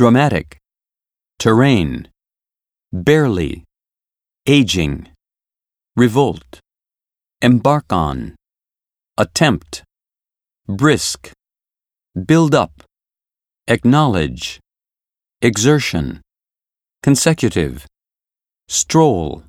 [0.00, 0.56] dramatic,
[1.38, 2.08] terrain,
[2.90, 3.64] barely,
[4.46, 5.06] aging,
[5.94, 6.58] revolt,
[7.42, 8.34] embark on,
[9.18, 9.84] attempt,
[10.66, 11.32] brisk,
[12.16, 12.82] build up,
[13.68, 14.58] acknowledge,
[15.42, 16.22] exertion,
[17.02, 17.86] consecutive,
[18.68, 19.42] stroll,